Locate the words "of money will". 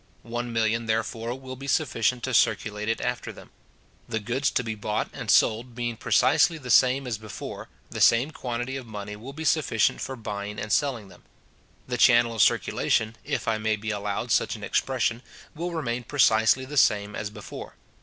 8.77-9.31